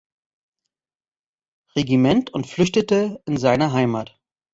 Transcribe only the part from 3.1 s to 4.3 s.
in seine Heimat.